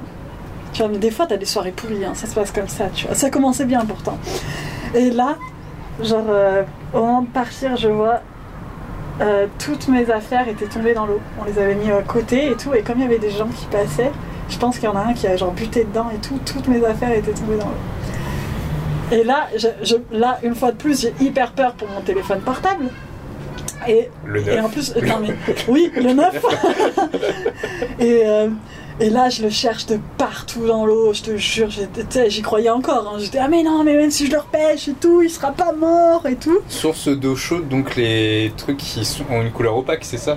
tu 0.72 0.82
vois, 0.82 0.90
mais 0.90 0.98
des 0.98 1.10
fois 1.10 1.26
t'as 1.26 1.38
des 1.38 1.46
soirées 1.46 1.72
pourries, 1.72 2.04
hein, 2.04 2.12
ça 2.14 2.26
se 2.26 2.34
passe 2.34 2.52
comme 2.52 2.68
ça, 2.68 2.86
tu 2.94 3.06
vois. 3.06 3.14
Ça 3.14 3.30
commençait 3.30 3.64
bien 3.64 3.84
pourtant. 3.86 4.18
Et 4.94 5.10
là, 5.10 5.36
genre, 6.02 6.26
euh, 6.28 6.62
au 6.92 7.00
moment 7.00 7.22
de 7.22 7.28
partir, 7.28 7.76
je 7.76 7.88
vois 7.88 8.20
euh, 9.20 9.46
toutes 9.58 9.88
mes 9.88 10.10
affaires 10.10 10.48
étaient 10.48 10.66
tombées 10.66 10.94
dans 10.94 11.06
l'eau. 11.06 11.20
On 11.40 11.44
les 11.44 11.58
avait 11.58 11.74
mis 11.74 11.90
à 11.90 12.02
côté 12.02 12.50
et 12.50 12.56
tout, 12.56 12.72
et 12.74 12.82
comme 12.82 12.98
il 12.98 13.02
y 13.02 13.06
avait 13.06 13.18
des 13.18 13.30
gens 13.30 13.48
qui 13.48 13.66
passaient, 13.66 14.12
je 14.48 14.58
pense 14.58 14.78
qu'il 14.78 14.88
y 14.88 14.92
en 14.92 14.96
a 14.96 15.00
un 15.00 15.14
qui 15.14 15.26
a 15.26 15.36
genre 15.36 15.52
buté 15.52 15.84
dedans 15.84 16.08
et 16.14 16.18
tout, 16.18 16.38
toutes 16.44 16.68
mes 16.68 16.84
affaires 16.84 17.12
étaient 17.12 17.32
tombées 17.32 17.56
dans 17.56 17.66
l'eau. 17.66 19.12
Et 19.12 19.24
là, 19.24 19.48
là, 20.12 20.38
une 20.42 20.54
fois 20.54 20.72
de 20.72 20.76
plus, 20.76 21.00
j'ai 21.00 21.14
hyper 21.20 21.52
peur 21.52 21.72
pour 21.74 21.88
mon 21.88 22.00
téléphone 22.00 22.40
portable. 22.40 22.84
Et 23.88 24.08
Le 24.26 24.46
et 24.48 24.60
en 24.60 24.68
plus, 24.68 24.94
non 24.96 25.18
mais, 25.20 25.34
oui, 25.68 25.90
le 25.96 26.12
9. 26.12 26.44
et, 28.00 28.22
euh, 28.26 28.48
et 29.00 29.08
là, 29.10 29.30
je 29.30 29.42
le 29.42 29.50
cherche 29.50 29.86
de 29.86 29.98
partout 30.18 30.66
dans 30.66 30.84
l'eau, 30.84 31.12
je 31.14 31.22
te 31.22 31.36
jure, 31.36 31.68
j'y 31.70 32.42
croyais 32.42 32.68
encore. 32.70 33.12
hein. 33.14 33.18
J'étais, 33.18 33.38
ah 33.38 33.48
mais 33.48 33.62
non, 33.62 33.82
mais 33.84 33.96
même 33.96 34.10
si 34.10 34.26
je 34.26 34.32
le 34.32 34.38
repêche 34.38 34.88
et 34.88 34.92
tout, 34.92 35.22
il 35.22 35.30
sera 35.30 35.52
pas 35.52 35.72
mort 35.72 36.26
et 36.26 36.36
tout. 36.36 36.58
Source 36.68 37.08
d'eau 37.08 37.36
chaude, 37.36 37.68
donc 37.68 37.96
les 37.96 38.52
trucs 38.56 38.76
qui 38.76 39.04
sont- 39.04 39.24
ont 39.30 39.40
une 39.40 39.50
couleur 39.52 39.76
opaque, 39.76 40.04
c'est 40.04 40.18
ça? 40.18 40.36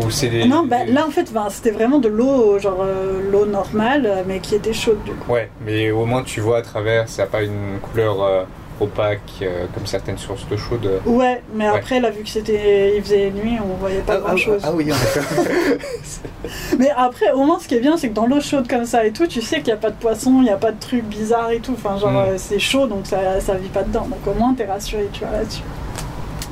Ou 0.00 0.10
c'est 0.10 0.28
des. 0.28 0.44
non, 0.44 0.64
bah, 0.64 0.84
des- 0.84 0.92
là 0.92 1.04
en 1.04 1.10
fait, 1.10 1.28
c'était 1.50 1.72
vraiment 1.72 1.98
de 1.98 2.06
l'eau, 2.08 2.56
genre 2.60 2.82
euh, 2.82 3.20
l'eau 3.32 3.46
normale, 3.46 4.06
euh, 4.06 4.22
mais 4.24 4.38
qui 4.38 4.54
était 4.54 4.72
chaude 4.72 5.02
du 5.04 5.10
coup. 5.12 5.32
Ouais, 5.32 5.50
mais 5.66 5.90
au 5.90 6.04
moins 6.04 6.22
tu 6.22 6.40
vois 6.40 6.58
à 6.58 6.62
travers, 6.62 7.08
ça 7.08 7.22
n'a 7.22 7.28
pas 7.28 7.42
une 7.42 7.80
couleur 7.82 8.22
euh, 8.22 8.44
opaque 8.80 9.20
euh, 9.42 9.66
comme 9.74 9.86
certaines 9.86 10.18
sources 10.18 10.46
d'eau 10.48 10.56
chaude. 10.56 11.00
Ouais, 11.06 11.42
mais 11.54 11.66
après, 11.66 12.00
là, 12.00 12.10
vu 12.10 12.22
que 12.22 12.28
c'était, 12.28 12.96
il 12.96 13.02
faisait 13.02 13.30
nuit, 13.30 13.58
on 13.62 13.74
voyait 13.78 14.00
pas 14.00 14.18
grand 14.18 14.36
chose. 14.36 14.60
ah 14.64 14.70
oui, 14.72 14.92
en 14.92 14.94
effet. 14.94 15.20
Mais 16.78 16.90
après, 16.96 17.32
au 17.32 17.42
moins, 17.44 17.58
ce 17.58 17.66
qui 17.68 17.74
est 17.74 17.80
bien, 17.80 17.96
c'est 17.96 18.08
que 18.10 18.14
dans 18.14 18.26
l'eau 18.26 18.40
chaude 18.40 18.68
comme 18.68 18.84
ça 18.86 19.04
et 19.04 19.10
tout, 19.12 19.26
tu 19.26 19.40
sais 19.42 19.56
qu'il 19.56 19.66
n'y 19.66 19.72
a 19.72 19.76
pas 19.76 19.90
de 19.90 19.96
poisson, 19.96 20.34
il 20.38 20.44
n'y 20.44 20.50
a 20.50 20.56
pas 20.56 20.70
de 20.72 20.78
trucs 20.78 21.04
bizarres 21.04 21.50
et 21.50 21.58
tout. 21.60 21.72
Enfin, 21.72 21.98
genre, 21.98 22.12
Mm. 22.12 22.16
euh, 22.16 22.34
c'est 22.38 22.58
chaud, 22.58 22.86
donc 22.86 23.06
ça, 23.06 23.40
ça 23.40 23.54
vit 23.54 23.68
pas 23.68 23.82
dedans. 23.82 24.06
Donc 24.08 24.26
au 24.26 24.38
moins, 24.38 24.54
t'es 24.54 24.64
rassuré, 24.64 25.08
tu 25.12 25.20
vois, 25.24 25.32
là-dessus. 25.38 25.62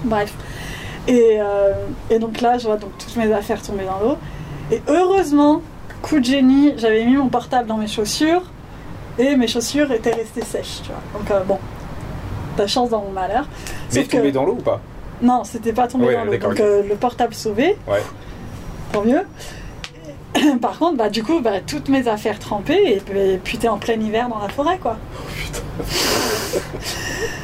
Bref. 0.05 0.35
Et, 1.09 1.37
euh, 1.41 1.73
et 2.11 2.19
donc 2.19 2.41
là, 2.41 2.59
je 2.59 2.67
vois 2.67 2.77
donc 2.77 2.91
toutes 2.99 3.17
mes 3.17 3.33
affaires 3.33 3.63
tomber 3.63 3.85
dans 3.85 4.01
l'eau. 4.07 4.17
Et 4.73 4.83
heureusement, 4.89 5.63
coup 6.03 6.19
de 6.19 6.25
génie, 6.25 6.75
j'avais 6.77 7.05
mis 7.05 7.17
mon 7.17 7.29
portable 7.29 7.69
dans 7.69 7.77
mes 7.77 7.87
chaussures 7.87 8.43
et 9.19 9.37
mes 9.37 9.47
chaussures 9.47 9.91
étaient 9.93 10.13
restées 10.13 10.43
sèches, 10.45 10.81
tu 10.83 10.89
vois. 10.91 11.01
Donc 11.21 11.31
euh, 11.31 11.41
bon, 11.45 11.59
t'as 12.57 12.67
chance 12.67 12.91
dans 12.91 13.03
mon 13.03 13.11
malheur. 13.11 13.47
Mais 13.93 14.01
Sauf 14.01 14.09
que- 14.09 14.17
tombé 14.17 14.33
dans 14.33 14.45
l'eau 14.45 14.57
ou 14.59 14.63
pas? 14.63 14.81
Non, 15.23 15.45
c'était 15.45 15.73
pas 15.73 15.87
tombé 15.89 16.07
Ouais, 16.07 16.15
dans 16.15 16.25
l'eau. 16.25 16.37
Donc 16.37 16.61
euh, 16.61 16.83
le 16.89 16.95
portable 16.97 17.35
sauvé. 17.35 17.77
Ouais. 17.89 18.03
Tant 18.93 19.03
mieux. 19.03 19.23
Par 20.61 20.79
contre, 20.79 20.97
bah, 20.99 21.09
du 21.09 21.23
coup, 21.23 21.41
bah, 21.41 21.61
toutes 21.67 21.89
mes 21.89 22.07
affaires 22.09 22.39
trempées, 22.39 22.97
et, 22.97 23.01
puis- 23.01 23.19
et 23.19 23.39
puis 23.39 23.57
t'es 23.59 23.69
en 23.69 23.79
plein 23.79 23.95
hiver 24.01 24.29
dans 24.29 24.39
la 24.39 24.49
forêt, 24.49 24.79
quoi. 24.79 24.97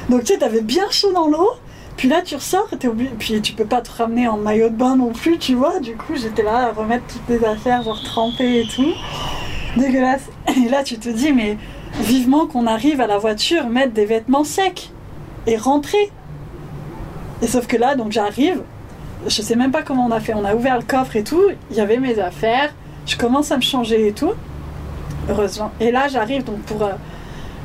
Donc 0.08 0.20
tu 0.24 0.32
sais, 0.32 0.38
t'avais 0.38 0.60
bien 0.60 0.84
chaud 0.90 1.12
dans 1.12 1.28
l'eau, 1.28 1.50
puis 1.96 2.08
là 2.08 2.20
tu 2.22 2.34
ressors, 2.34 2.68
t'es 2.78 2.88
obligé, 2.88 3.10
puis 3.18 3.40
tu 3.40 3.52
peux 3.52 3.64
pas 3.64 3.80
te 3.80 3.90
ramener 3.96 4.28
en 4.28 4.36
maillot 4.36 4.68
de 4.68 4.74
bain 4.74 4.96
non 4.96 5.10
plus, 5.12 5.38
tu 5.38 5.54
vois. 5.54 5.80
Du 5.80 5.94
coup, 5.96 6.14
j'étais 6.16 6.42
là 6.42 6.68
à 6.68 6.72
remettre 6.72 7.04
toutes 7.06 7.28
les 7.28 7.44
affaires, 7.46 7.82
genre 7.82 8.02
trempées 8.02 8.60
et 8.60 8.66
tout. 8.66 8.92
Dégueulasse. 9.76 10.24
Et 10.64 10.68
là, 10.68 10.82
tu 10.82 10.98
te 10.98 11.08
dis, 11.08 11.32
mais 11.32 11.56
vivement 12.00 12.46
qu'on 12.46 12.66
arrive 12.66 13.00
à 13.00 13.06
la 13.06 13.16
voiture, 13.18 13.66
mettre 13.68 13.92
des 13.92 14.04
vêtements 14.04 14.44
secs 14.44 14.90
et 15.46 15.56
rentrer. 15.56 16.10
Et 17.42 17.46
sauf 17.46 17.66
que 17.66 17.76
là, 17.76 17.94
donc 17.96 18.12
j'arrive, 18.12 18.62
je 19.26 19.42
sais 19.42 19.56
même 19.56 19.72
pas 19.72 19.82
comment 19.82 20.06
on 20.06 20.10
a 20.10 20.20
fait. 20.20 20.34
On 20.34 20.44
a 20.44 20.54
ouvert 20.54 20.76
le 20.76 20.84
coffre 20.84 21.16
et 21.16 21.24
tout, 21.24 21.42
il 21.70 21.76
y 21.76 21.80
avait 21.80 21.98
mes 21.98 22.18
affaires, 22.18 22.72
je 23.06 23.16
commence 23.16 23.50
à 23.50 23.56
me 23.56 23.62
changer 23.62 24.08
et 24.08 24.12
tout. 24.12 24.32
Heureusement. 25.28 25.70
Et 25.80 25.90
là, 25.92 26.08
j'arrive 26.08 26.44
donc 26.44 26.60
pour, 26.62 26.82
euh, 26.82 26.92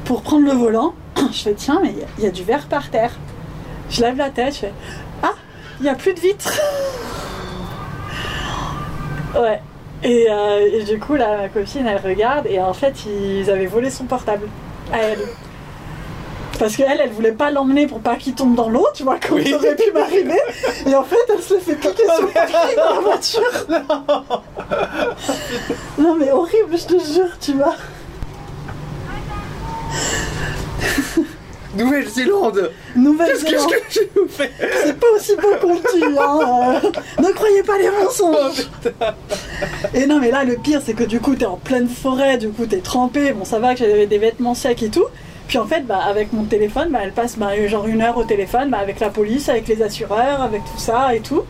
pour 0.06 0.22
prendre 0.22 0.46
le 0.46 0.52
volant. 0.54 0.94
Je 1.32 1.42
fais, 1.42 1.54
tiens, 1.54 1.80
mais 1.82 1.94
il 2.20 2.24
y 2.24 2.28
a- 2.28 2.32
du 2.32 2.44
verre 2.44 2.68
par 2.68 2.90
terre. 2.90 3.12
Je 3.90 4.02
lève 4.02 4.18
la 4.18 4.30
tête, 4.30 4.54
je 4.54 4.60
fais, 4.60 4.74
ah, 5.24 5.32
il 5.80 5.84
n'y 5.84 5.90
a 5.90 5.96
plus 5.96 6.14
de 6.14 6.20
vitre. 6.20 6.52
ouais. 9.36 9.62
Et, 10.04 10.28
euh, 10.30 10.70
et 10.72 10.84
du 10.84 11.00
coup, 11.00 11.16
là, 11.16 11.38
ma 11.38 11.50
copine, 11.50 11.88
elle 11.88 12.02
regarde 12.06 12.46
et 12.48 12.60
en 12.60 12.74
fait, 12.74 13.06
ils 13.08 13.50
avaient 13.50 13.66
volé 13.66 13.90
son 13.90 14.04
portable 14.06 14.48
à 14.94 14.98
elle. 15.00 15.20
Parce 16.60 16.76
qu'elle, 16.76 17.00
elle 17.02 17.12
voulait 17.12 17.32
pas 17.32 17.52
l'emmener 17.52 17.86
pour 17.88 18.00
pas 18.00 18.16
qu'il 18.16 18.34
tombe 18.34 18.56
dans 18.56 18.70
l'eau, 18.70 18.88
tu 18.94 19.04
vois, 19.04 19.20
comme 19.20 19.38
Oui. 19.38 19.50
ça 19.50 19.58
aurait 19.58 19.76
pu 19.76 19.92
m'arriver. 19.92 20.40
Et 20.88 20.96
en 20.96 21.04
fait, 21.04 21.18
elle 21.34 21.42
se 21.42 21.60
fait 21.60 21.76
piquer 21.76 22.04
sur 22.04 22.22
le 22.24 22.28
pied 22.30 22.76
dans 22.76 22.96
la 22.96 23.02
voiture. 23.02 23.68
Non, 26.00 26.16
mais 26.16 26.32
horrible, 26.32 26.78
je 26.78 26.86
te 26.86 27.00
jure, 27.14 27.38
tu 27.40 27.54
vois. 27.54 27.76
Nouvelle-Zélande 31.76 32.72
Qu'est-ce 32.94 33.00
Nouvelle-Zélande, 33.00 33.70
que 33.70 33.94
je 33.94 34.20
vous 34.20 34.28
fais 34.28 34.50
c'est 34.84 35.00
pas 35.00 35.08
aussi 35.16 35.36
beau 35.36 35.50
qu'on 35.62 35.74
le 35.76 35.80
dit, 35.94 36.06
hein. 36.20 36.80
euh, 36.84 37.22
ne 37.22 37.32
croyez 37.34 37.62
pas 37.62 37.78
les 37.78 37.90
mensonges. 37.92 38.68
Et 39.94 40.08
non, 40.08 40.20
mais 40.20 40.32
là, 40.32 40.44
le 40.44 40.56
pire, 40.56 40.82
c'est 40.84 40.94
que 40.94 41.04
du 41.04 41.20
coup, 41.20 41.36
t'es 41.36 41.46
en 41.46 41.58
pleine 41.58 41.88
forêt, 41.88 42.38
du 42.38 42.50
coup, 42.50 42.66
t'es 42.66 42.78
trempé. 42.80 43.32
Bon, 43.34 43.46
ça 43.46 43.60
va 43.60 43.74
que 43.74 43.80
j'avais 43.82 44.08
des 44.08 44.18
vêtements 44.18 44.56
secs 44.56 44.82
et 44.82 44.90
tout. 44.90 45.06
Puis 45.48 45.58
en 45.58 45.66
fait, 45.66 45.82
bah, 45.88 46.00
avec 46.06 46.34
mon 46.34 46.44
téléphone, 46.44 46.90
bah, 46.92 47.00
elle 47.04 47.14
passe 47.14 47.38
bah, 47.38 47.50
genre 47.68 47.88
une 47.88 48.02
heure 48.02 48.18
au 48.18 48.24
téléphone, 48.24 48.70
bah, 48.70 48.80
avec 48.82 49.00
la 49.00 49.10
police, 49.10 49.48
avec 49.50 49.68
les 49.68 49.82
assureurs, 49.82 50.42
avec 50.42 50.64
tout 50.66 50.78
ça 50.78 51.16
et 51.16 51.22
tout. 51.22 51.44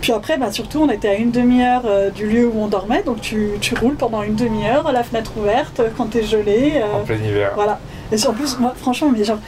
Puis 0.00 0.12
après, 0.12 0.36
bah, 0.38 0.50
surtout, 0.52 0.80
on 0.82 0.90
était 0.90 1.08
à 1.08 1.14
une 1.14 1.30
demi-heure 1.30 1.82
euh, 1.86 2.10
du 2.10 2.26
lieu 2.26 2.46
où 2.46 2.62
on 2.62 2.66
dormait, 2.68 3.02
donc 3.02 3.20
tu, 3.20 3.50
tu 3.60 3.74
roules 3.74 3.96
pendant 3.96 4.22
une 4.22 4.34
demi-heure, 4.36 4.90
la 4.92 5.02
fenêtre 5.02 5.32
ouverte, 5.38 5.80
euh, 5.80 5.88
quand 5.96 6.06
t'es 6.06 6.22
gelé. 6.22 6.74
euh, 6.76 7.00
En 7.00 7.04
plein 7.04 7.16
hiver. 7.16 7.52
voilà. 7.54 7.78
Et 8.12 8.26
en 8.26 8.32
plus, 8.32 8.58
moi, 8.58 8.72
franchement, 8.76 9.10
mais 9.16 9.24
genre, 9.24 9.38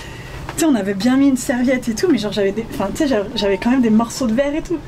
tu 0.56 0.60
sais, 0.60 0.66
on 0.66 0.74
avait 0.74 0.94
bien 0.94 1.16
mis 1.16 1.28
une 1.28 1.36
serviette 1.36 1.88
et 1.88 1.94
tout, 1.94 2.08
mais 2.10 2.18
genre, 2.18 2.32
j'avais 2.32 2.52
des. 2.52 2.66
Enfin, 2.74 2.88
j'avais 3.36 3.58
quand 3.58 3.70
même 3.70 3.82
des 3.82 3.90
morceaux 3.90 4.26
de 4.26 4.34
verre 4.34 4.54
et 4.54 4.62
tout. 4.62 4.78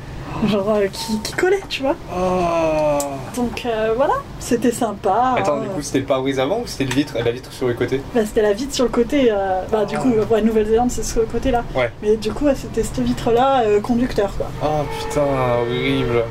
Genre, 0.47 0.69
euh, 0.75 0.87
qui, 0.87 1.19
qui 1.21 1.33
collaient, 1.33 1.61
tu 1.69 1.83
vois. 1.83 1.95
Oh. 2.15 2.97
Donc, 3.35 3.63
euh, 3.65 3.93
voilà, 3.95 4.15
c'était 4.39 4.71
sympa. 4.71 5.35
Attends, 5.37 5.57
hein. 5.57 5.61
du 5.61 5.67
coup, 5.69 5.81
c'était 5.81 5.99
le 5.99 6.05
pare-brise 6.05 6.39
avant 6.39 6.59
ou 6.61 6.67
c'était 6.67 6.85
le 6.85 6.93
vitre, 6.95 7.13
la 7.23 7.31
vitre 7.31 7.51
sur 7.53 7.67
le 7.67 7.73
côté? 7.75 8.01
Bah, 8.15 8.25
c'était 8.25 8.41
la 8.41 8.53
vitre 8.53 8.73
sur 8.73 8.85
le 8.85 8.89
côté. 8.91 9.27
euh, 9.31 9.61
bah, 9.71 9.85
du 9.85 9.97
coup, 9.97 10.09
ouais, 10.29 10.41
Nouvelle-Zélande, 10.41 10.89
c'est 10.91 11.03
sur 11.03 11.21
le 11.21 11.27
côté 11.27 11.51
là. 11.51 11.63
Ouais. 11.75 11.91
Mais 12.01 12.17
du 12.17 12.31
coup, 12.31 12.45
ouais, 12.45 12.55
c'était 12.55 12.83
cette 12.83 12.99
vitre-là, 12.99 13.61
euh, 13.65 13.79
conducteur, 13.81 14.35
quoi. 14.35 14.47
Oh 14.63 14.83
putain, 14.99 15.21
horrible. 15.61 16.23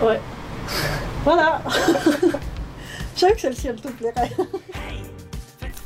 Voilà. 1.24 1.60
Je 3.16 3.20
savais 3.20 3.32
que 3.34 3.40
celle-ci, 3.40 3.66
elle 3.68 3.76
te 3.80 3.88
plairait. 3.88 4.30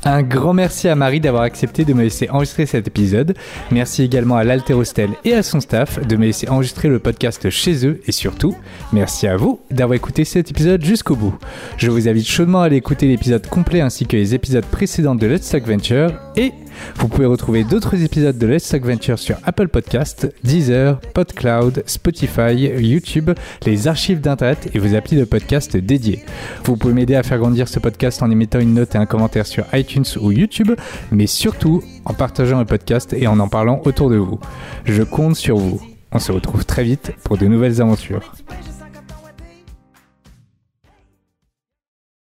Un 0.03 0.23
grand 0.23 0.53
merci 0.53 0.87
à 0.87 0.95
Marie 0.95 1.19
d'avoir 1.19 1.43
accepté 1.43 1.85
de 1.85 1.93
me 1.93 2.01
laisser 2.01 2.27
enregistrer 2.31 2.65
cet 2.65 2.87
épisode. 2.87 3.35
Merci 3.69 4.01
également 4.01 4.35
à 4.35 4.43
l'Alterostel 4.43 5.11
et 5.25 5.35
à 5.35 5.43
son 5.43 5.59
staff 5.59 6.05
de 6.05 6.15
me 6.15 6.25
laisser 6.25 6.49
enregistrer 6.49 6.87
le 6.87 6.97
podcast 6.97 7.51
chez 7.51 7.85
eux 7.85 8.01
et 8.07 8.11
surtout, 8.11 8.55
merci 8.93 9.27
à 9.27 9.37
vous 9.37 9.59
d'avoir 9.69 9.95
écouté 9.95 10.25
cet 10.25 10.49
épisode 10.49 10.83
jusqu'au 10.83 11.15
bout. 11.15 11.35
Je 11.77 11.91
vous 11.91 12.09
invite 12.09 12.27
chaudement 12.27 12.61
à 12.61 12.65
aller 12.65 12.77
écouter 12.77 13.07
l'épisode 13.07 13.45
complet 13.45 13.81
ainsi 13.81 14.07
que 14.07 14.17
les 14.17 14.33
épisodes 14.33 14.65
précédents 14.65 15.13
de 15.13 15.27
Let's 15.27 15.49
Talk 15.49 15.67
Venture 15.67 16.13
et 16.35 16.51
vous 16.95 17.07
pouvez 17.07 17.25
retrouver 17.25 17.63
d'autres 17.63 18.01
épisodes 18.03 18.37
de 18.37 18.47
Let's 18.47 18.67
Talk 18.67 18.85
Venture 18.85 19.19
sur 19.19 19.37
Apple 19.43 19.67
Podcast, 19.67 20.33
Deezer, 20.43 20.99
PodCloud, 21.13 21.83
Spotify, 21.85 22.53
YouTube, 22.55 23.31
les 23.65 23.87
archives 23.87 24.21
d'internet 24.21 24.69
et 24.73 24.79
vos 24.79 24.95
applis 24.95 25.17
de 25.17 25.25
podcast 25.25 25.77
dédiés. 25.77 26.23
Vous 26.63 26.77
pouvez 26.77 26.93
m'aider 26.93 27.15
à 27.15 27.23
faire 27.23 27.39
grandir 27.39 27.67
ce 27.67 27.79
podcast 27.79 28.21
en 28.21 28.31
émettant 28.31 28.59
une 28.59 28.73
note 28.73 28.95
et 28.95 28.97
un 28.97 29.05
commentaire 29.05 29.45
sur 29.45 29.65
iTunes 29.73 30.05
ou 30.19 30.31
YouTube, 30.31 30.71
mais 31.11 31.27
surtout 31.27 31.83
en 32.05 32.13
partageant 32.13 32.59
le 32.59 32.65
podcast 32.65 33.13
et 33.13 33.27
en 33.27 33.39
en 33.39 33.47
parlant 33.47 33.81
autour 33.85 34.09
de 34.09 34.17
vous. 34.17 34.39
Je 34.85 35.03
compte 35.03 35.35
sur 35.35 35.57
vous. 35.57 35.81
On 36.11 36.19
se 36.19 36.31
retrouve 36.31 36.65
très 36.65 36.83
vite 36.83 37.13
pour 37.23 37.37
de 37.37 37.47
nouvelles 37.47 37.81
aventures. 37.81 38.33